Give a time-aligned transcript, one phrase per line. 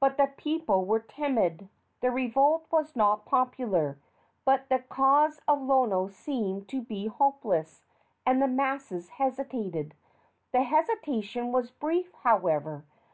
[0.00, 1.68] But the people were timid.
[2.00, 3.98] The revolt was not popular,
[4.46, 7.82] but the cause of Lono seemed to be hopeless,
[8.24, 9.94] and the masses hesitated.
[10.52, 12.86] The hesitation was brief, however.